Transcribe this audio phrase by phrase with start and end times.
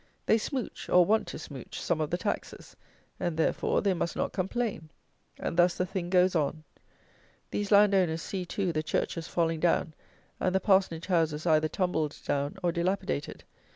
[0.25, 2.75] They smouch, or want to smouch, some of the taxes;
[3.19, 4.89] and, therefore, they must not complain.
[5.37, 6.63] And thus the thing goes on.
[7.51, 9.93] These landowners see, too, the churches falling down
[10.39, 13.43] and the parsonage houses either tumbled down or dilapidated.